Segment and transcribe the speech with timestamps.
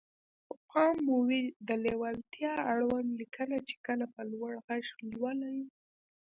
[0.45, 5.59] خو پام مو وي د ليوالتيا اړوند ليکنه چې کله په لوړ غږ لولئ.